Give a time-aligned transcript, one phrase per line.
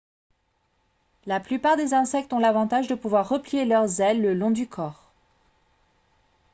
[1.27, 5.13] la plupart des insectes ont l'avantage de pouvoir replier leurs ailes le long du corps